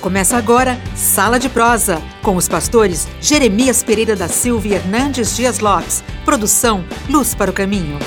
Começa 0.00 0.36
agora 0.36 0.78
Sala 0.94 1.40
de 1.40 1.48
Prosa, 1.48 2.00
com 2.22 2.36
os 2.36 2.48
pastores 2.48 3.08
Jeremias 3.20 3.82
Pereira 3.82 4.14
da 4.14 4.28
Silva 4.28 4.68
e 4.68 4.72
Hernandes 4.74 5.34
Dias 5.34 5.58
Lopes. 5.58 6.04
Produção 6.24 6.84
Luz 7.08 7.34
para 7.34 7.50
o 7.50 7.54
Caminho. 7.54 7.98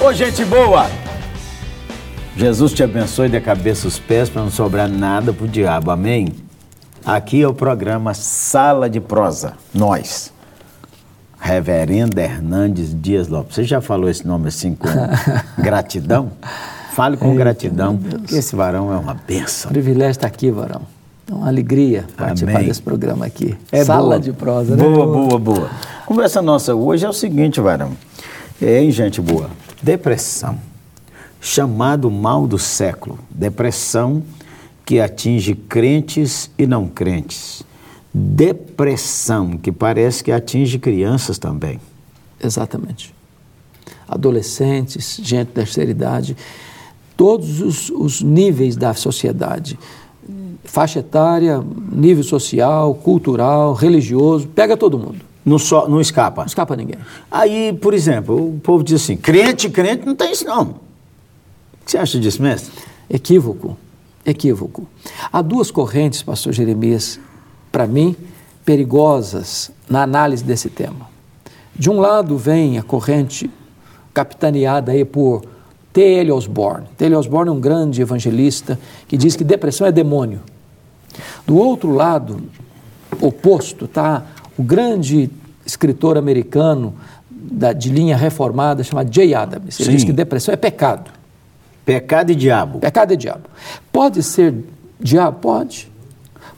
Ô, 0.00 0.12
gente 0.12 0.44
boa! 0.44 0.86
Jesus 2.36 2.72
te 2.72 2.84
abençoe 2.84 3.28
da 3.28 3.40
cabeça 3.40 3.88
aos 3.88 3.98
pés 3.98 4.28
para 4.28 4.42
não 4.42 4.50
sobrar 4.50 4.88
nada 4.88 5.32
pro 5.32 5.48
diabo, 5.48 5.90
amém? 5.90 6.28
Aqui 7.04 7.42
é 7.42 7.48
o 7.48 7.54
programa 7.54 8.14
Sala 8.14 8.88
de 8.88 9.00
Prosa, 9.00 9.54
nós. 9.74 10.32
Reverendo 11.40 12.20
Hernandes 12.20 12.94
Dias 12.94 13.26
Lopes. 13.26 13.56
Você 13.56 13.64
já 13.64 13.80
falou 13.80 14.08
esse 14.08 14.24
nome 14.24 14.46
assim 14.46 14.76
com 14.76 14.88
gratidão? 15.60 16.30
Fale 16.96 17.18
com 17.18 17.26
Eita, 17.26 17.38
gratidão, 17.40 17.98
porque 17.98 18.36
esse 18.36 18.56
varão 18.56 18.90
é 18.90 18.96
uma 18.96 19.12
benção. 19.12 19.70
Privilégio 19.70 20.12
estar 20.12 20.26
aqui, 20.28 20.50
varão. 20.50 20.80
É 21.30 21.34
uma 21.34 21.46
alegria 21.46 22.06
participar 22.16 22.52
Amém. 22.52 22.68
desse 22.68 22.80
programa 22.80 23.26
aqui. 23.26 23.54
É 23.70 23.84
Sala 23.84 24.02
boa, 24.02 24.20
de 24.20 24.32
prosa, 24.32 24.74
né? 24.74 24.82
Boa, 24.82 25.06
boa, 25.06 25.38
boa. 25.38 25.70
Conversa 26.06 26.40
nossa 26.40 26.74
hoje 26.74 27.04
é 27.04 27.08
o 27.08 27.12
seguinte, 27.12 27.60
varão. 27.60 27.92
É, 28.62 28.82
hein, 28.82 28.90
gente 28.90 29.20
boa? 29.20 29.50
Depressão. 29.82 30.58
Chamado 31.38 32.10
mal 32.10 32.46
do 32.46 32.58
século. 32.58 33.18
Depressão 33.28 34.22
que 34.82 34.98
atinge 34.98 35.54
crentes 35.54 36.50
e 36.56 36.66
não 36.66 36.88
crentes. 36.88 37.62
Depressão 38.14 39.58
que 39.58 39.70
parece 39.70 40.24
que 40.24 40.32
atinge 40.32 40.78
crianças 40.78 41.36
também. 41.36 41.78
Exatamente. 42.42 43.14
Adolescentes, 44.08 45.20
gente 45.22 45.48
da 45.48 45.52
terceira 45.56 45.90
idade 45.90 46.34
todos 47.16 47.60
os, 47.60 47.90
os 47.90 48.22
níveis 48.22 48.76
da 48.76 48.94
sociedade 48.94 49.78
faixa 50.66 50.98
etária, 50.98 51.64
nível 51.90 52.22
social, 52.22 52.94
cultural, 52.94 53.72
religioso, 53.72 54.46
pega 54.48 54.76
todo 54.76 54.98
mundo. 54.98 55.24
Não, 55.44 55.58
só, 55.58 55.88
não 55.88 56.00
escapa? 56.00 56.42
Não 56.42 56.46
escapa 56.46 56.76
ninguém. 56.76 56.98
Aí, 57.30 57.72
por 57.80 57.94
exemplo, 57.94 58.56
o 58.56 58.60
povo 58.60 58.82
diz 58.82 59.02
assim, 59.02 59.16
crente, 59.16 59.70
crente, 59.70 60.04
não 60.04 60.14
tem 60.14 60.32
isso 60.32 60.44
não. 60.44 60.62
O 60.62 61.84
que 61.84 61.92
você 61.92 61.98
acha 61.98 62.18
disso, 62.18 62.42
mestre? 62.42 62.72
Equívoco, 63.08 63.76
equívoco. 64.24 64.88
Há 65.32 65.40
duas 65.40 65.70
correntes, 65.70 66.22
pastor 66.22 66.52
Jeremias, 66.52 67.20
para 67.70 67.86
mim, 67.86 68.16
perigosas 68.64 69.70
na 69.88 70.02
análise 70.02 70.42
desse 70.42 70.68
tema. 70.68 71.08
De 71.76 71.88
um 71.88 72.00
lado 72.00 72.36
vem 72.36 72.76
a 72.76 72.82
corrente 72.82 73.48
capitaneada 74.12 74.90
aí 74.90 75.04
por 75.04 75.42
T.L. 75.96 76.30
Osborne. 76.30 76.88
T.L. 76.98 77.14
Osborne 77.14 77.48
é 77.48 77.52
um 77.52 77.58
grande 77.58 78.02
evangelista 78.02 78.78
que 79.08 79.16
diz 79.16 79.34
que 79.34 79.42
depressão 79.42 79.86
é 79.86 79.90
demônio. 79.90 80.42
Do 81.46 81.56
outro 81.56 81.90
lado, 81.90 82.42
oposto, 83.18 83.86
está 83.86 84.26
o 84.58 84.62
grande 84.62 85.30
escritor 85.64 86.18
americano 86.18 86.94
da, 87.30 87.72
de 87.72 87.88
linha 87.88 88.14
reformada 88.14 88.84
chamado 88.84 89.10
Jay 89.10 89.32
Adams. 89.32 89.80
Ele 89.80 89.88
Sim. 89.88 89.96
diz 89.96 90.04
que 90.04 90.12
depressão 90.12 90.52
é 90.52 90.56
pecado. 90.58 91.10
Pecado 91.82 92.30
e 92.30 92.34
diabo. 92.34 92.78
Pecado 92.78 93.14
e 93.14 93.16
diabo. 93.16 93.44
Pode 93.90 94.22
ser 94.22 94.54
diabo? 95.00 95.38
Pode. 95.40 95.90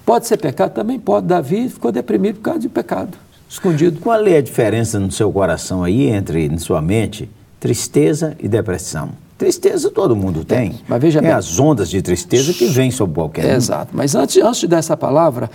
Pode 0.05 0.27
ser 0.27 0.39
pecado? 0.39 0.73
Também 0.73 0.99
pode. 0.99 1.29
Davi 1.29 1.69
ficou 1.69 1.93
deprimido 1.93 2.39
por 2.39 2.43
causa 2.43 2.59
de 2.59 2.69
pecado, 2.69 3.17
escondido. 3.49 4.01
Qual 4.01 4.27
é 4.27 4.39
a 4.39 4.43
diferença 4.43 4.99
no 4.99 5.13
seu 5.13 5.31
coração 5.31 5.85
aí, 5.85 6.09
entre, 6.09 6.49
na 6.49 6.59
sua 6.59 6.83
mente, 6.83 7.31
tristeza 7.61 8.37
e 8.41 8.49
depressão? 8.49 9.28
Tristeza 9.39 9.89
todo 9.89 10.17
mundo 10.17 10.45
tem. 10.45 10.81
Mas 10.89 11.01
veja 11.01 11.21
tem 11.21 11.29
bem. 11.29 11.39
as 11.39 11.61
ondas 11.61 11.89
de 11.89 12.03
tristeza 12.03 12.53
que 12.53 12.67
vêm 12.67 12.91
sobre 12.91 13.15
qualquer 13.15 13.47
um. 13.47 13.57
Exato. 13.57 13.93
Mas 13.95 14.17
antes, 14.17 14.37
antes 14.43 14.69
dessa 14.69 14.97
palavra, 14.97 15.49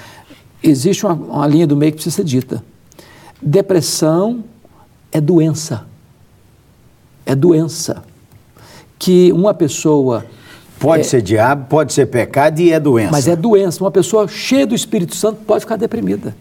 existe 0.64 1.06
uma, 1.06 1.14
uma 1.14 1.46
linha 1.46 1.68
do 1.68 1.76
meio 1.76 1.92
que 1.92 1.98
precisa 1.98 2.16
ser 2.16 2.24
dita. 2.24 2.64
Depressão 3.42 4.46
é 5.12 5.20
doença. 5.20 5.86
É 7.26 7.36
doença. 7.36 8.04
Que 8.98 9.34
uma 9.34 9.54
pessoa. 9.54 10.26
Pode 10.80 11.02
é, 11.02 11.04
ser 11.04 11.22
diabo, 11.22 11.66
pode 11.68 11.92
ser 11.92 12.06
pecado 12.06 12.62
e 12.62 12.72
é 12.72 12.80
doença. 12.80 13.12
Mas 13.12 13.28
é 13.28 13.36
doença. 13.36 13.84
Uma 13.84 13.92
pessoa 13.92 14.30
cheia 14.30 14.66
do 14.66 14.74
Espírito 14.74 15.14
Santo 15.14 15.42
pode 15.46 15.60
ficar 15.60 15.76
deprimida. 15.76 16.34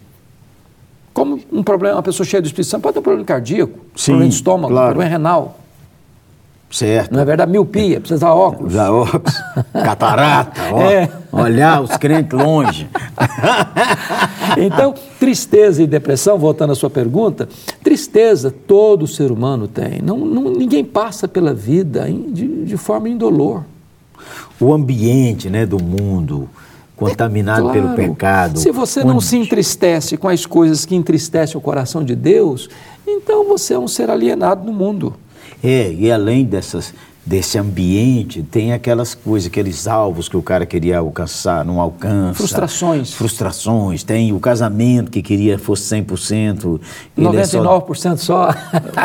Como 1.13 1.41
um 1.51 1.61
problema, 1.61 1.97
uma 1.97 2.03
pessoa 2.03 2.25
cheia 2.25 2.41
do 2.41 2.45
Espírito 2.45 2.69
Santo 2.69 2.83
pode 2.83 2.93
ter 2.93 2.99
um 3.01 3.03
problema 3.03 3.25
cardíaco, 3.25 3.79
Sim, 3.95 4.13
problema 4.13 4.29
de 4.29 4.35
estômago, 4.35 4.73
claro. 4.73 4.87
problema 4.91 5.11
renal. 5.11 5.59
Certo. 6.73 7.13
Na 7.13 7.23
verdade, 7.23 7.51
miopia, 7.51 7.99
precisa 7.99 8.25
usar 8.25 8.33
óculos. 8.33 8.73
Usar 8.73 8.91
óculos. 8.91 9.35
Catarata, 9.71 10.59
ó. 10.71 10.81
É. 10.81 11.07
Olhar 11.31 11.83
os 11.83 11.95
crentes 11.97 12.37
longe. 12.37 12.89
então, 14.57 14.95
tristeza 15.19 15.83
e 15.83 15.87
depressão, 15.87 16.39
voltando 16.39 16.73
à 16.73 16.75
sua 16.75 16.89
pergunta, 16.89 17.47
tristeza 17.83 18.49
todo 18.49 19.05
ser 19.05 19.31
humano 19.31 19.67
tem. 19.67 20.01
Não, 20.01 20.17
não 20.17 20.49
ninguém 20.49 20.83
passa 20.83 21.27
pela 21.27 21.53
vida 21.53 22.07
de, 22.09 22.65
de 22.65 22.77
forma 22.77 23.07
indolor. 23.07 23.63
O 24.59 24.73
ambiente 24.73 25.51
né, 25.51 25.67
do 25.67 25.77
mundo 25.77 26.49
contaminado 26.95 27.69
é, 27.69 27.73
claro. 27.73 27.81
pelo 27.81 27.95
pecado. 27.95 28.57
Se 28.57 28.71
você 28.71 29.01
onde... 29.01 29.09
não 29.09 29.21
se 29.21 29.37
entristece 29.37 30.17
com 30.17 30.27
as 30.27 30.47
coisas 30.47 30.85
que 30.85 30.95
entristecem 30.95 31.55
o 31.55 31.61
coração 31.61 32.03
de 32.03 32.15
Deus, 32.15 32.67
então 33.07 33.47
você 33.47 33.75
é 33.75 33.79
um 33.79 33.87
ser 33.87 34.09
alienado 34.09 34.65
no 34.65 34.73
mundo. 34.73 35.13
É, 35.63 35.91
e 35.91 36.11
além 36.11 36.43
dessas, 36.43 36.93
desse 37.25 37.57
ambiente, 37.57 38.43
tem 38.43 38.73
aquelas 38.73 39.15
coisas, 39.15 39.47
aqueles 39.47 39.87
alvos 39.87 40.27
que 40.27 40.35
o 40.35 40.41
cara 40.41 40.65
queria 40.65 40.97
alcançar, 40.97 41.63
não 41.63 41.79
alcança. 41.79 42.35
Frustrações. 42.35 43.13
Frustrações. 43.13 44.03
Tem 44.03 44.33
o 44.33 44.39
casamento 44.39 45.09
que 45.09 45.21
queria 45.21 45.57
fosse 45.57 45.95
100%. 45.95 46.81
99% 47.17 48.13
é 48.13 48.17
só, 48.17 48.17
só. 48.17 48.49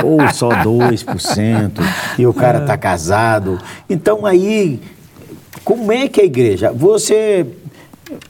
Ou 0.05 0.29
só 0.35 0.49
2%. 0.49 1.73
e 2.19 2.27
o 2.27 2.35
cara 2.35 2.61
está 2.61 2.77
casado. 2.77 3.59
Então 3.89 4.27
aí, 4.27 4.81
como 5.65 5.93
é 5.93 6.09
que 6.09 6.21
a 6.21 6.25
igreja... 6.25 6.73
Você... 6.73 7.47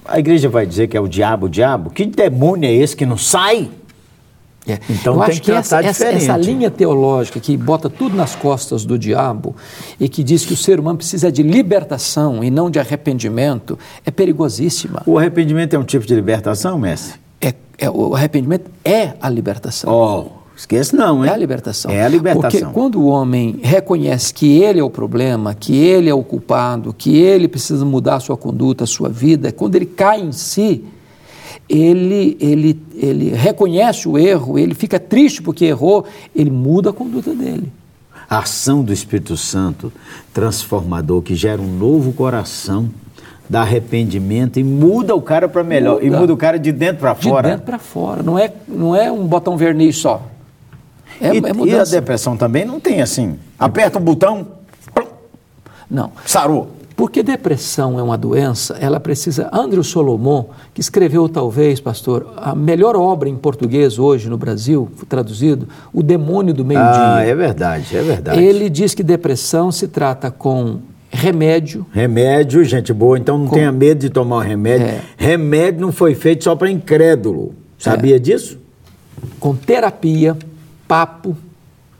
A 0.05 0.19
igreja 0.19 0.49
vai 0.49 0.67
dizer 0.67 0.89
que 0.89 0.97
é 0.97 1.01
o 1.01 1.07
diabo, 1.07 1.47
o 1.47 1.49
diabo? 1.49 1.91
Que 1.91 2.05
demônio 2.05 2.69
é 2.69 2.73
esse 2.73 2.97
que 2.97 3.07
não 3.07 3.17
sai? 3.17 3.71
É. 4.69 4.79
Então 4.91 5.15
Eu 5.15 5.21
tem 5.21 5.29
acho 5.31 5.41
que, 5.41 5.51
que 5.51 5.57
essa, 5.57 5.83
essa, 5.83 6.05
essa, 6.07 6.37
linha 6.37 6.71
teológica 6.71 7.41
que 7.41 7.57
bota 7.57 7.89
tudo 7.89 8.15
nas 8.15 8.37
costas 8.37 8.85
do 8.85 8.99
diabo 8.99 9.57
e 9.99 10.09
que 10.11 10.23
diz 10.23 10.45
que 10.45 10.53
o 10.53 10.57
ser 10.57 10.79
humano 10.79 10.99
precisa 10.99 11.33
de 11.33 11.43
libertação 11.43 12.45
e 12.45 12.51
não 12.51 12.71
de 12.71 12.79
arrependimento 12.79 13.79
é 14.05 14.11
perigosíssima. 14.11 15.03
O 15.07 15.17
arrependimento 15.17 15.75
é 15.75 15.79
um 15.79 15.85
tipo 15.85 16.07
de 16.07 16.15
libertação, 16.15 16.79
mestre? 16.79 17.19
É, 17.41 17.55
é 17.79 17.89
o 17.89 18.15
arrependimento 18.15 18.71
é 18.85 19.15
a 19.21 19.31
libertação. 19.31 19.91
Oh, 19.91 20.27
esquece 20.55 20.95
não, 20.95 21.25
hein? 21.25 21.31
É 21.31 21.35
a 21.35 21.37
libertação. 21.37 21.91
É 21.91 22.03
a 22.03 22.09
libertação. 22.09 22.51
Porque 22.51 22.75
quando 22.75 23.01
o 23.01 23.07
homem 23.07 23.59
reconhece 23.63 24.35
que 24.35 24.61
ele 24.63 24.81
é 24.81 24.85
o 24.85 24.91
problema, 24.91 25.55
que 25.55 25.75
ele 25.75 26.11
é 26.11 26.15
o 26.15 26.23
culpado, 26.23 26.93
que 26.93 27.17
ele 27.17 27.49
precisa 27.49 27.87
mudar 27.87 28.17
a 28.17 28.21
sua 28.21 28.37
conduta, 28.37 28.85
a 28.85 28.87
sua 28.87 29.09
vida, 29.09 29.51
quando 29.51 29.77
ele 29.77 29.87
cai 29.87 30.21
em 30.21 30.33
si, 30.33 30.85
ele, 31.69 32.37
ele, 32.41 32.81
ele 32.95 33.31
reconhece 33.31 34.09
o 34.09 34.19
erro, 34.19 34.59
ele 34.59 34.75
fica 34.75 34.99
triste 34.99 35.43
porque 35.43 35.67
errou, 35.67 36.05
ele 36.35 36.51
muda 36.51 36.91
a 36.91 36.93
conduta 36.93 37.35
dele. 37.35 37.73
A 38.29 38.41
ação 38.41 38.83
do 38.83 38.93
Espírito 38.93 39.37
Santo 39.37 39.93
transformador 40.33 41.23
que 41.23 41.35
gera 41.35 41.61
um 41.61 41.67
novo 41.67 42.13
coração, 42.13 42.91
dá 43.49 43.63
arrependimento 43.63 44.59
e 44.59 44.65
muda 44.65 45.15
o 45.15 45.23
cara 45.23 45.49
para 45.49 45.65
melhor, 45.65 45.95
muda. 45.95 46.07
e 46.07 46.11
muda 46.11 46.33
o 46.33 46.37
cara 46.37 46.59
de 46.59 46.71
dentro 46.71 46.99
para 46.99 47.15
fora. 47.15 47.49
De 47.49 47.55
dentro 47.55 47.67
para 47.67 47.79
fora, 47.79 48.23
não 48.23 48.39
é, 48.39 48.53
não 48.67 48.95
é 48.95 49.11
um 49.11 49.27
botão 49.27 49.57
verniz 49.57 49.97
só. 49.97 50.23
É, 51.21 51.35
e, 51.35 51.39
é 51.39 51.67
e 51.67 51.75
a 51.75 51.85
depressão 51.85 52.37
também 52.37 52.65
não 52.65 52.79
tem 52.79 53.01
assim, 53.01 53.39
aperta 53.59 53.99
um 53.99 54.03
botão, 54.03 54.47
não. 55.91 56.13
Sarou. 56.27 56.78
Porque 56.99 57.23
depressão 57.23 57.97
é 57.97 58.03
uma 58.03 58.19
doença, 58.19 58.77
ela 58.81 58.99
precisa. 58.99 59.49
Andrew 59.53 59.85
Solomon, 59.85 60.47
que 60.75 60.81
escreveu, 60.81 61.29
talvez, 61.29 61.79
pastor, 61.79 62.35
a 62.37 62.57
melhor 62.57 62.97
obra 62.97 63.29
em 63.29 63.37
português 63.37 64.01
hoje 64.01 64.29
no 64.29 64.37
Brasil, 64.37 64.91
traduzido, 65.09 65.69
O 65.93 66.03
Demônio 66.03 66.53
do 66.53 66.65
Meio-Dia. 66.65 67.15
Ah, 67.15 67.25
é 67.25 67.33
verdade, 67.37 67.97
é 67.97 68.03
verdade. 68.03 68.43
Ele 68.43 68.69
diz 68.69 68.95
que 68.95 69.05
depressão 69.05 69.71
se 69.71 69.87
trata 69.87 70.29
com 70.29 70.81
remédio. 71.09 71.87
Remédio, 71.93 72.65
gente 72.65 72.93
boa, 72.93 73.17
então 73.17 73.39
não 73.39 73.47
com... 73.47 73.55
tenha 73.55 73.71
medo 73.71 74.01
de 74.01 74.11
tomar 74.11 74.39
o 74.39 74.41
remédio. 74.41 74.89
É. 74.89 75.01
Remédio 75.17 75.81
não 75.81 75.93
foi 75.93 76.17
feito 76.17 76.43
só 76.43 76.57
para 76.57 76.69
incrédulo. 76.69 77.55
Sabia 77.79 78.17
é. 78.17 78.19
disso? 78.19 78.59
Com 79.39 79.55
terapia, 79.55 80.37
papo, 80.89 81.37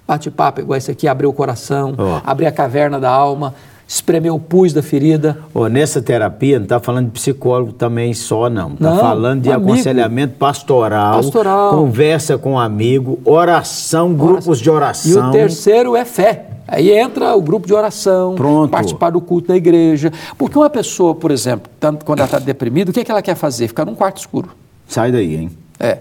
bate-papo, 0.09 0.61
igual 0.61 0.77
esse 0.77 0.91
aqui, 0.91 1.07
abrir 1.07 1.29
o 1.29 1.33
coração, 1.33 1.95
oh. 1.97 2.29
abrir 2.29 2.47
a 2.47 2.53
caverna 2.53 2.99
da 2.99 3.11
alma 3.11 3.55
espremer 3.89 4.35
o 4.35 4.39
pus 4.39 4.75
da 4.75 4.83
ferida. 4.83 5.39
Oh, 5.55 5.67
nessa 5.67 6.03
terapia 6.03 6.59
não 6.59 6.65
está 6.65 6.79
falando 6.79 7.07
de 7.07 7.13
psicólogo 7.13 7.73
também 7.73 8.13
só, 8.13 8.51
não. 8.51 8.75
Está 8.75 8.99
falando 8.99 9.41
de 9.41 9.51
amigo. 9.51 9.73
aconselhamento 9.73 10.35
pastoral, 10.35 11.15
pastoral, 11.15 11.71
conversa 11.71 12.37
com 12.37 12.53
um 12.53 12.59
amigo, 12.59 13.19
oração, 13.25 14.13
grupos 14.13 14.47
oração. 14.47 14.63
de 14.63 14.71
oração. 14.71 15.27
E 15.27 15.29
o 15.29 15.31
terceiro 15.33 15.97
é 15.97 16.05
fé. 16.05 16.45
Aí 16.71 16.91
entra 16.91 17.35
o 17.35 17.41
grupo 17.41 17.67
de 17.67 17.73
oração, 17.73 18.35
Pronto. 18.35 18.71
participar 18.71 19.09
do 19.09 19.23
culto 19.23 19.49
da 19.49 19.57
igreja. 19.57 20.13
Porque 20.37 20.59
uma 20.59 20.69
pessoa, 20.69 21.15
por 21.15 21.31
exemplo, 21.31 21.71
tanto 21.81 22.05
quando 22.05 22.19
ela 22.19 22.27
está 22.27 22.39
deprimida, 22.39 22.91
o 22.91 22.95
que, 22.95 23.01
é 23.01 23.05
que 23.05 23.11
ela 23.11 23.23
quer 23.23 23.37
fazer? 23.37 23.69
Ficar 23.69 23.87
num 23.87 23.95
quarto 23.95 24.19
escuro. 24.19 24.51
Sai 24.87 25.11
daí, 25.11 25.35
hein? 25.35 25.51
É. 25.81 26.01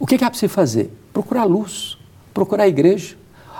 O 0.00 0.06
que, 0.06 0.16
que 0.16 0.24
ela 0.24 0.30
precisa 0.30 0.50
fazer? 0.50 0.90
Procurar 1.12 1.44
luz, 1.44 1.98
procurar 2.32 2.64
a 2.64 2.68
igreja. 2.68 3.14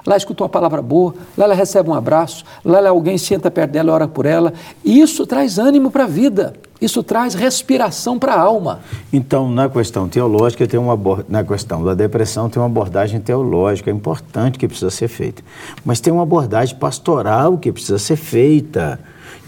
Lá 0.06 0.16
escuta 0.16 0.44
uma 0.44 0.48
palavra 0.48 0.80
boa, 0.80 1.14
lá 1.36 1.46
ela 1.46 1.54
recebe 1.54 1.90
um 1.90 1.94
abraço, 1.94 2.44
lá 2.64 2.88
alguém 2.88 3.18
senta 3.18 3.50
perto 3.50 3.72
dela 3.72 3.92
ora 3.92 4.06
por 4.06 4.24
ela. 4.24 4.52
E 4.84 5.00
isso 5.00 5.26
traz 5.26 5.58
ânimo 5.58 5.90
para 5.90 6.04
a 6.04 6.06
vida, 6.06 6.54
isso 6.80 7.02
traz 7.02 7.34
respiração 7.34 8.16
para 8.16 8.34
a 8.34 8.40
alma. 8.40 8.80
Então, 9.12 9.50
na 9.50 9.68
questão 9.68 10.08
teológica, 10.08 10.64
tem 10.64 10.78
uma 10.78 10.96
na 11.28 11.42
questão 11.42 11.82
da 11.82 11.92
depressão 11.92 12.48
tem 12.48 12.62
uma 12.62 12.68
abordagem 12.68 13.20
teológica 13.20 13.90
importante 13.90 14.58
que 14.58 14.68
precisa 14.68 14.90
ser 14.90 15.08
feita. 15.08 15.42
Mas 15.84 15.98
tem 15.98 16.12
uma 16.12 16.22
abordagem 16.22 16.76
pastoral 16.76 17.58
que 17.58 17.72
precisa 17.72 17.98
ser 17.98 18.16
feita, 18.16 19.00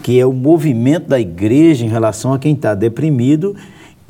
que 0.03 0.19
é 0.19 0.25
o 0.25 0.33
movimento 0.33 1.07
da 1.07 1.19
igreja 1.19 1.85
em 1.85 1.89
relação 1.89 2.33
a 2.33 2.39
quem 2.39 2.53
está 2.53 2.75
deprimido. 2.75 3.55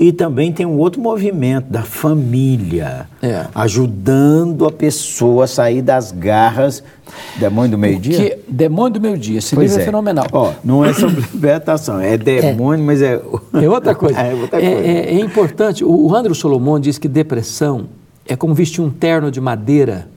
E 0.01 0.13
também 0.13 0.49
tem 0.53 0.65
um 0.65 0.77
outro 0.77 1.01
movimento 1.01 1.65
da 1.69 1.81
família, 1.83 3.05
É. 3.21 3.47
ajudando 3.53 4.65
a 4.65 4.71
pessoa 4.71 5.43
a 5.43 5.47
sair 5.47 5.81
das 5.81 6.13
garras. 6.13 6.81
Demônio 7.37 7.71
do 7.71 7.77
meio-dia? 7.77 8.39
Demônio 8.47 8.93
do 8.93 9.01
meio-dia, 9.01 9.39
esse 9.39 9.53
Pois 9.53 9.67
livro 9.71 9.81
é, 9.81 9.83
é. 9.83 9.85
fenomenal. 9.85 10.25
Ó, 10.31 10.53
não 10.63 10.85
é 10.85 10.93
sobre 10.93 11.19
libertação, 11.33 11.99
é 11.99 12.17
demônio, 12.17 12.85
mas 12.85 13.01
é. 13.01 13.21
É 13.61 13.69
outra 13.69 13.93
coisa. 13.93 14.17
É 14.23 14.33
outra 14.33 14.61
É- 14.63 14.73
coisa. 14.73 14.87
é- 14.87 15.15
é 15.15 15.19
importante. 15.19 15.83
O, 15.83 15.91
o 16.07 16.15
Andrew 16.15 16.33
Solomon 16.33 16.79
diz 16.79 16.97
que 16.97 17.09
depressão 17.09 17.87
é 18.25 18.37
como 18.37 18.53
vestir 18.53 18.79
um 18.81 18.89
terno 18.89 19.29
de 19.29 19.41
madeira 19.41 20.07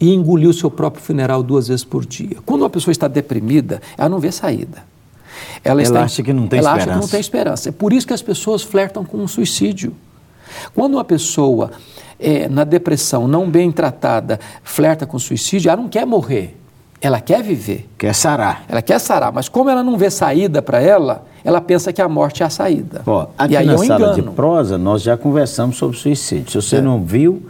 e 0.00 0.12
engolir 0.12 0.48
o 0.48 0.52
seu 0.54 0.70
próprio 0.72 1.04
funeral 1.04 1.40
duas 1.40 1.68
vezes 1.68 1.84
por 1.84 2.04
dia. 2.04 2.38
Quando 2.44 2.62
uma 2.62 2.70
pessoa 2.70 2.90
está 2.90 3.06
deprimida, 3.06 3.80
ela 3.96 4.08
não 4.08 4.18
vê 4.18 4.32
saída. 4.32 4.78
Ela 5.64 5.82
está- 5.82 6.02
acha 6.02 6.22
que 6.22 6.32
não 6.32 6.46
tem 6.46 6.58
ela 6.58 6.72
acha 6.72 6.80
que 6.80 6.86
não 6.86 6.92
esperança. 7.00 7.10
tem 7.12 7.20
esperança. 7.20 7.68
É 7.68 7.72
por 7.72 7.92
isso 7.92 8.06
que 8.06 8.12
as 8.14 8.22
pessoas 8.22 8.62
flertam 8.62 9.04
com 9.04 9.22
o 9.22 9.28
suicídio. 9.28 9.94
Quando 10.74 10.94
uma 10.94 11.04
pessoa 11.04 11.70
é, 12.18 12.48
na 12.48 12.64
depressão, 12.64 13.26
não 13.26 13.48
bem 13.48 13.70
tratada, 13.72 14.38
flerta 14.62 15.06
com 15.06 15.18
suicídio, 15.18 15.70
ela 15.70 15.80
não 15.80 15.88
quer 15.88 16.04
morrer, 16.04 16.54
ela 17.00 17.18
quer 17.20 17.42
viver. 17.42 17.88
Quer 17.96 18.14
sarar. 18.14 18.64
Ela 18.68 18.82
quer 18.82 18.98
sarar, 18.98 19.32
mas 19.32 19.48
como 19.48 19.70
ela 19.70 19.82
não 19.82 19.96
vê 19.96 20.10
saída 20.10 20.60
para 20.60 20.80
ela, 20.82 21.24
ela 21.42 21.60
pensa 21.62 21.92
que 21.94 22.02
a 22.02 22.08
morte 22.08 22.42
é 22.42 22.46
a 22.46 22.50
saída. 22.50 23.00
Ó, 23.06 23.26
aqui 23.38 23.54
e 23.54 23.56
aí 23.56 23.64
na 23.64 23.78
sala 23.78 24.12
de 24.12 24.20
engano. 24.20 24.32
prosa 24.34 24.76
nós 24.76 25.00
já 25.02 25.16
conversamos 25.16 25.76
sobre 25.78 25.96
suicídio. 25.96 26.50
Se 26.50 26.68
você 26.68 26.76
É. 26.76 26.80
não 26.82 27.02
viu, 27.02 27.42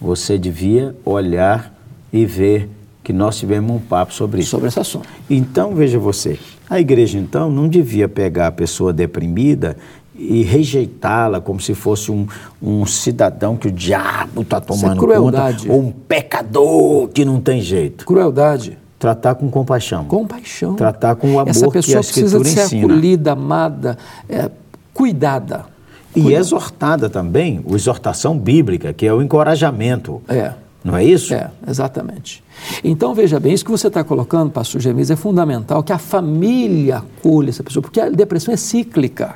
você 0.00 0.36
devia 0.36 0.92
olhar 1.04 1.72
e 2.12 2.26
ver 2.26 2.68
que 3.06 3.12
nós 3.12 3.38
tivemos 3.38 3.70
um 3.70 3.78
papo 3.78 4.12
sobre 4.12 4.40
isso. 4.40 4.50
sobre 4.50 4.66
esse 4.66 4.80
assunto. 4.80 5.08
Então, 5.30 5.76
veja 5.76 5.96
você, 5.96 6.40
a 6.68 6.80
igreja 6.80 7.16
então 7.16 7.48
não 7.48 7.68
devia 7.68 8.08
pegar 8.08 8.48
a 8.48 8.50
pessoa 8.50 8.92
deprimida 8.92 9.76
e 10.12 10.42
rejeitá-la 10.42 11.40
como 11.40 11.60
se 11.60 11.72
fosse 11.72 12.10
um, 12.10 12.26
um 12.60 12.84
cidadão 12.84 13.56
que 13.56 13.68
o 13.68 13.70
diabo 13.70 14.42
está 14.42 14.60
tomando 14.60 14.98
crueldade. 14.98 15.68
conta, 15.68 15.72
ou 15.72 15.86
um 15.86 15.92
pecador 15.92 17.06
que 17.10 17.24
não 17.24 17.40
tem 17.40 17.60
jeito. 17.60 18.04
Crueldade, 18.04 18.76
Tratar 18.98 19.36
com 19.36 19.48
compaixão. 19.48 20.06
compaixão. 20.06 20.74
Tratar 20.74 21.14
com 21.14 21.28
o 21.28 21.38
amor 21.38 21.50
Essa 21.50 21.60
que 21.60 21.78
a 21.78 21.82
pessoa 21.82 21.98
precisa 22.02 22.26
Escritura 22.38 22.42
de 22.42 22.50
ser 22.50 22.62
ensina. 22.64 22.92
acolhida, 22.92 23.32
amada, 23.32 23.98
é, 24.28 24.50
cuidada. 24.92 25.66
E 26.12 26.32
exortada 26.32 27.08
também, 27.08 27.62
a 27.70 27.72
exortação 27.72 28.36
bíblica, 28.36 28.92
que 28.92 29.06
é 29.06 29.14
o 29.14 29.22
encorajamento. 29.22 30.20
É. 30.26 30.54
Não 30.86 30.96
é 30.96 31.04
isso? 31.04 31.34
É, 31.34 31.50
exatamente. 31.66 32.44
Então, 32.84 33.12
veja 33.12 33.40
bem, 33.40 33.52
isso 33.52 33.64
que 33.64 33.70
você 33.72 33.88
está 33.88 34.04
colocando, 34.04 34.52
pastor 34.52 34.80
Gemis, 34.80 35.10
é 35.10 35.16
fundamental 35.16 35.82
que 35.82 35.92
a 35.92 35.98
família 35.98 36.98
acolha 36.98 37.50
essa 37.50 37.64
pessoa, 37.64 37.82
porque 37.82 38.00
a 38.00 38.08
depressão 38.08 38.54
é 38.54 38.56
cíclica. 38.56 39.34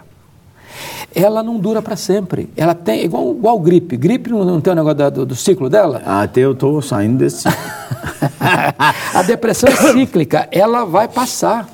Ela 1.13 1.43
não 1.43 1.59
dura 1.59 1.83
para 1.83 1.97
sempre. 1.97 2.49
Ela 2.57 2.73
tem, 2.73 3.05
igual, 3.05 3.33
igual 3.33 3.59
gripe. 3.59 3.97
Gripe 3.97 4.31
não, 4.31 4.45
não 4.45 4.61
tem 4.61 4.73
o 4.73 4.77
negócio 4.77 4.97
da- 4.99 5.11
do, 5.11 5.27
do 5.27 5.35
ciclo 5.35 5.69
dela? 5.69 6.01
Até 6.07 6.43
eu 6.43 6.53
estou 6.53 6.81
saindo 6.81 7.19
desse. 7.19 7.49
a 9.13 9.23
depressão 9.23 9.69
é 9.69 9.75
cíclica, 9.75 10.49
ela 10.53 10.85
vai 10.85 11.09
passar. 11.09 11.69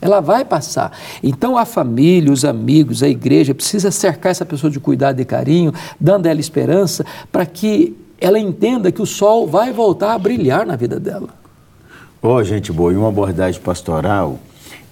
Ela 0.00 0.20
vai 0.20 0.46
passar. 0.46 0.92
Então 1.22 1.58
a 1.58 1.66
família, 1.66 2.32
os 2.32 2.42
amigos, 2.42 3.02
a 3.02 3.08
igreja 3.08 3.54
precisa 3.54 3.90
cercar 3.90 4.32
essa 4.32 4.46
pessoa 4.46 4.70
de 4.70 4.80
cuidado 4.80 5.20
e 5.20 5.26
carinho, 5.26 5.74
dando 6.00 6.24
ela 6.24 6.40
esperança 6.40 7.04
para 7.30 7.44
que 7.44 7.94
ela 8.24 8.38
entenda 8.38 8.90
que 8.90 9.02
o 9.02 9.06
sol 9.06 9.46
vai 9.46 9.70
voltar 9.70 10.14
a 10.14 10.18
brilhar 10.18 10.64
na 10.64 10.76
vida 10.76 10.98
dela. 10.98 11.28
Ó, 12.22 12.42
gente 12.42 12.72
boa, 12.72 12.90
e 12.90 12.96
uma 12.96 13.08
abordagem 13.08 13.60
pastoral 13.60 14.38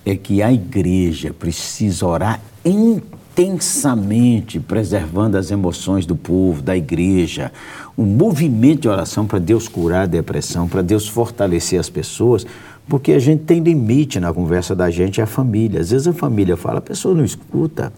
é 0.05 0.15
que 0.15 0.43
a 0.43 0.53
igreja 0.53 1.33
precisa 1.33 2.07
orar 2.07 2.43
intensamente, 2.63 4.61
preservando 4.61 5.39
as 5.39 5.51
emoções 5.51 6.05
do 6.05 6.15
povo, 6.15 6.61
da 6.61 6.77
igreja. 6.77 7.51
Um 7.97 8.05
movimento 8.05 8.83
de 8.83 8.89
oração 8.91 9.27
para 9.27 9.39
Deus 9.39 9.67
curar 9.67 10.03
a 10.03 10.07
depressão, 10.07 10.69
para 10.69 10.83
Deus 10.83 11.09
fortalecer 11.09 11.81
as 11.81 11.89
pessoas, 11.89 12.47
porque 12.89 13.13
a 13.13 13.19
gente 13.19 13.45
tem 13.45 13.61
limite 13.61 14.19
na 14.21 14.33
conversa 14.35 14.75
da 14.75 14.91
gente, 14.91 15.21
é 15.21 15.25
a 15.25 15.27
família. 15.27 15.81
Às 15.81 15.91
vezes 15.91 16.09
a 16.09 16.13
família 16.13 16.57
fala, 16.57 16.79
a 16.79 16.83
pessoa 16.83 17.15
não 17.15 17.25
escuta. 17.25 17.93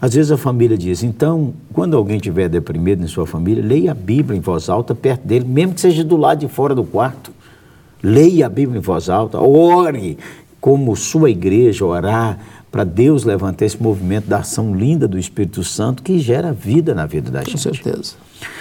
Às 0.00 0.14
vezes 0.14 0.30
a 0.30 0.36
família 0.36 0.76
diz, 0.78 1.02
então, 1.02 1.52
quando 1.72 1.96
alguém 1.96 2.16
estiver 2.16 2.48
deprimido 2.48 3.02
em 3.02 3.06
sua 3.08 3.26
família, 3.26 3.64
leia 3.64 3.92
a 3.92 3.94
Bíblia 3.94 4.36
em 4.36 4.40
voz 4.40 4.68
alta 4.68 4.94
perto 4.94 5.26
dele, 5.26 5.44
mesmo 5.44 5.74
que 5.74 5.80
seja 5.80 6.04
do 6.04 6.16
lado 6.16 6.40
de 6.40 6.48
fora 6.48 6.74
do 6.74 6.84
quarto. 6.84 7.32
Leia 8.02 8.46
a 8.46 8.48
Bíblia 8.48 8.78
em 8.78 8.82
voz 8.82 9.08
alta, 9.08 9.40
ore 9.40 10.18
como 10.60 10.94
sua 10.94 11.30
igreja 11.30 11.84
orar 11.84 12.38
para 12.70 12.84
Deus 12.84 13.24
levantar 13.24 13.64
esse 13.64 13.82
movimento 13.82 14.26
da 14.26 14.38
ação 14.38 14.74
linda 14.76 15.08
do 15.08 15.18
Espírito 15.18 15.64
Santo 15.64 16.02
que 16.02 16.18
gera 16.18 16.52
vida 16.52 16.94
na 16.94 17.06
vida 17.06 17.30
da 17.30 17.40
Com 17.40 17.46
gente. 17.52 17.62
certeza. 17.62 18.14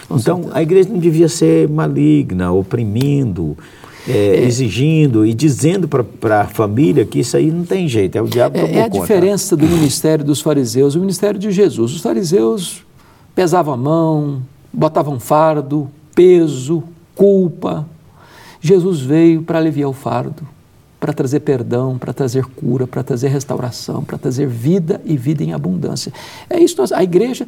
Com 0.07 0.17
Então, 0.17 0.35
certeza. 0.37 0.57
a 0.57 0.61
igreja 0.63 0.89
não 0.89 0.99
devia 0.99 1.27
ser 1.27 1.67
maligna, 1.67 2.51
oprimindo, 2.51 3.57
é, 4.07 4.43
exigindo 4.43 5.25
e 5.25 5.33
dizendo 5.33 5.87
para 5.87 6.41
a 6.41 6.45
família 6.47 7.05
que 7.05 7.19
isso 7.19 7.35
aí 7.37 7.51
não 7.51 7.65
tem 7.65 7.87
jeito, 7.87 8.17
é 8.17 8.21
o 8.21 8.27
diabo 8.27 8.57
É, 8.57 8.61
é 8.73 8.81
a 8.81 8.89
conta. 8.89 8.99
diferença 9.01 9.55
do 9.55 9.65
ministério 9.67 10.23
dos 10.23 10.41
fariseus 10.41 10.93
e 10.93 10.97
o 10.97 11.01
ministério 11.01 11.39
de 11.39 11.51
Jesus. 11.51 11.93
Os 11.95 12.01
fariseus 12.01 12.83
pesavam 13.33 13.73
a 13.73 13.77
mão, 13.77 14.41
botavam 14.71 15.19
fardo, 15.19 15.89
peso, 16.13 16.83
culpa. 17.15 17.87
Jesus 18.61 18.99
veio 19.01 19.41
para 19.43 19.59
aliviar 19.59 19.89
o 19.89 19.93
fardo, 19.93 20.43
para 20.99 21.13
trazer 21.13 21.41
perdão, 21.41 21.97
para 21.97 22.13
trazer 22.13 22.45
cura, 22.45 22.87
para 22.87 23.03
trazer 23.03 23.27
restauração, 23.27 24.03
para 24.03 24.17
trazer 24.17 24.47
vida 24.47 25.01
e 25.05 25.15
vida 25.17 25.43
em 25.43 25.53
abundância. 25.53 26.11
É 26.49 26.59
isso. 26.59 26.75
nós- 26.77 26.91
A 26.91 27.03
igreja 27.03 27.45
é, 27.45 27.47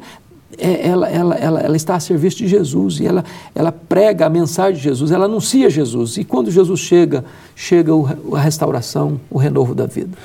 ela, 0.56 1.08
ela, 1.08 1.34
ela, 1.34 1.60
ela 1.60 1.76
está 1.76 1.96
a 1.96 2.00
serviço 2.00 2.38
de 2.38 2.48
Jesus 2.48 3.00
e 3.00 3.06
ela, 3.06 3.24
ela 3.54 3.70
prega 3.70 4.26
a 4.26 4.30
mensagem 4.30 4.76
de 4.76 4.82
Jesus, 4.82 5.10
ela 5.10 5.26
anuncia 5.26 5.68
Jesus. 5.68 6.16
E 6.16 6.24
quando 6.24 6.50
Jesus 6.50 6.80
chega, 6.80 7.24
chega 7.54 7.94
o- 7.94 8.34
a 8.34 8.40
restauração, 8.40 9.20
o 9.30 9.36
renovo 9.38 9.74
da 9.74 9.86
vida. 9.86 10.16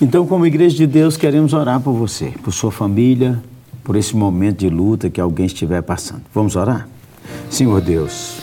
Então, 0.00 0.26
como 0.26 0.44
igreja 0.44 0.76
de 0.76 0.86
Deus, 0.86 1.16
queremos 1.16 1.52
orar 1.52 1.80
por 1.80 1.92
você, 1.92 2.32
por 2.42 2.52
sua 2.52 2.72
família, 2.72 3.40
por 3.84 3.94
esse 3.96 4.16
momento 4.16 4.58
de 4.58 4.68
luta 4.68 5.08
que 5.08 5.20
alguém 5.20 5.46
estiver 5.46 5.82
passando. 5.82 6.22
Vamos 6.34 6.56
orar? 6.56 6.88
Senhor 7.48 7.80
Deus, 7.80 8.36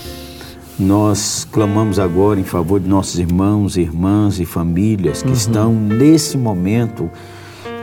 nós 0.79 1.45
clamamos 1.51 1.99
agora 1.99 2.39
em 2.39 2.43
favor 2.43 2.79
de 2.79 2.87
nossos 2.87 3.19
irmãos, 3.19 3.75
irmãs 3.75 4.39
e 4.39 4.45
famílias 4.45 5.21
que 5.21 5.31
estão 5.31 5.73
nesse 5.73 6.37
momento 6.37 7.09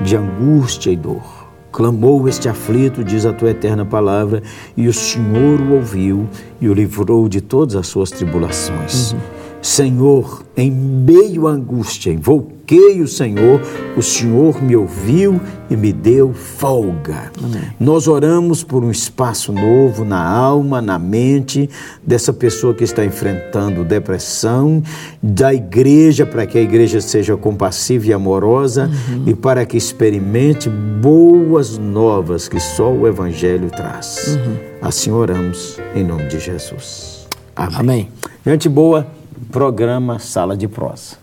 de 0.02 0.16
angústia 0.16 0.90
e 0.90 0.96
dor. 0.96 1.37
Clamou 1.78 2.28
este 2.28 2.48
aflito, 2.48 3.04
diz 3.04 3.24
a 3.24 3.32
tua 3.32 3.50
eterna 3.50 3.84
palavra, 3.84 4.42
e 4.76 4.88
o 4.88 4.92
Senhor 4.92 5.60
o 5.60 5.74
ouviu 5.74 6.28
e 6.60 6.68
o 6.68 6.74
livrou 6.74 7.28
de 7.28 7.40
todas 7.40 7.76
as 7.76 7.86
suas 7.86 8.10
tribulações. 8.10 9.14
Senhor, 9.60 10.44
em 10.56 10.70
meio 10.70 11.46
à 11.48 11.50
angústia, 11.50 12.12
invoquei 12.12 13.00
o 13.00 13.08
Senhor, 13.08 13.60
o 13.96 14.02
Senhor 14.02 14.62
me 14.62 14.76
ouviu 14.76 15.40
e 15.68 15.76
me 15.76 15.92
deu 15.92 16.32
folga. 16.32 17.32
Nós 17.78 18.06
oramos 18.06 18.62
por 18.62 18.84
um 18.84 18.90
espaço 18.90 19.52
novo 19.52 20.04
na 20.04 20.22
alma, 20.22 20.80
na 20.80 20.98
mente 20.98 21.68
dessa 22.04 22.32
pessoa 22.32 22.72
que 22.72 22.84
está 22.84 23.04
enfrentando 23.04 23.84
depressão, 23.84 24.82
da 25.22 25.52
igreja, 25.52 26.24
para 26.24 26.46
que 26.46 26.56
a 26.56 26.62
igreja 26.62 27.00
seja 27.00 27.36
compassiva 27.36 28.06
e 28.06 28.12
amorosa 28.12 28.90
e 29.26 29.34
para 29.34 29.66
que 29.66 29.76
experimente 29.76 30.68
boas 30.68 31.78
novas 31.78 32.48
que 32.48 32.60
só 32.60 32.92
o 32.92 33.06
Evangelho 33.06 33.70
traz. 33.70 34.38
Assim 34.80 35.10
oramos 35.10 35.78
em 35.94 36.04
nome 36.04 36.28
de 36.28 36.38
Jesus. 36.38 37.26
Amém. 37.56 38.08
Gente 38.46 38.68
boa, 38.68 39.06
programa 39.38 40.18
Sala 40.18 40.56
de 40.56 40.68
Prosa. 40.68 41.16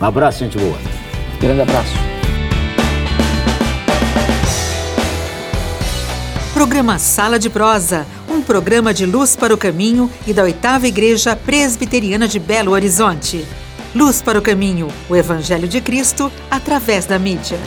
Um 0.00 0.04
abraço, 0.04 0.40
gente 0.40 0.58
boa. 0.58 0.78
Grande 1.40 1.60
abraço. 1.60 1.92
Programa 6.54 6.98
Sala 6.98 7.38
de 7.38 7.50
Prosa, 7.50 8.06
um 8.28 8.40
programa 8.40 8.94
de 8.94 9.04
luz 9.04 9.34
para 9.34 9.52
o 9.52 9.58
caminho 9.58 10.10
e 10.26 10.32
da 10.32 10.44
oitava 10.44 10.86
Igreja 10.86 11.34
Presbiteriana 11.34 12.28
de 12.28 12.38
Belo 12.38 12.72
Horizonte. 12.72 13.44
Luz 13.94 14.22
para 14.22 14.38
o 14.38 14.42
Caminho, 14.42 14.88
o 15.08 15.14
Evangelho 15.14 15.68
de 15.68 15.80
Cristo 15.80 16.32
através 16.50 17.04
da 17.04 17.18
mídia. 17.18 17.58